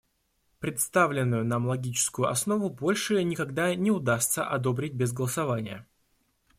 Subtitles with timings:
[0.59, 5.87] Представленную нам логическую основу больше никогда не удастся одобрить без голосования.